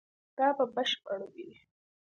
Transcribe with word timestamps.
دا 0.37 0.47
به 0.57 0.65
بشپړ 0.75 1.19
وي 1.33 1.49